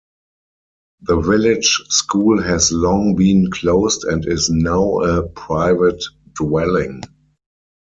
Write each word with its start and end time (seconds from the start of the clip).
The 1.03 1.19
village 1.21 1.83
school 1.89 2.41
has 2.41 2.71
long 2.71 3.13
been 3.15 3.51
closed 3.51 4.03
and 4.05 4.25
is 4.25 4.49
now 4.49 4.97
a 5.01 5.27
private 5.29 6.03
dwelling. 6.33 7.03